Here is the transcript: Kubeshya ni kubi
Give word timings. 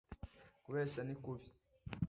Kubeshya 0.63 1.01
ni 1.03 1.15
kubi 1.23 1.47